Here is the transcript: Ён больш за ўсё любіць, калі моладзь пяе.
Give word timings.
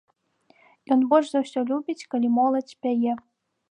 Ён 0.95 1.03
больш 1.13 1.29
за 1.35 1.39
ўсё 1.45 1.59
любіць, 1.75 1.99
калі 2.15 2.27
моладзь 2.43 2.79
пяе. 2.87 3.13